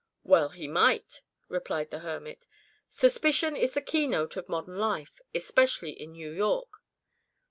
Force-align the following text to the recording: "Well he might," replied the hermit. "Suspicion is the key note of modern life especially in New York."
"Well 0.23 0.49
he 0.49 0.67
might," 0.67 1.21
replied 1.47 1.91
the 1.91 1.99
hermit. 1.99 2.47
"Suspicion 2.89 3.55
is 3.55 3.75
the 3.75 3.83
key 3.83 4.07
note 4.07 4.35
of 4.35 4.49
modern 4.49 4.79
life 4.79 5.21
especially 5.35 5.91
in 5.91 6.13
New 6.13 6.31
York." 6.31 6.81